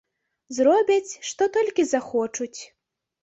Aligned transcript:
Зробяць, 0.59 1.17
што 1.29 1.43
толькі 1.57 1.87
захочуць. 1.93 2.57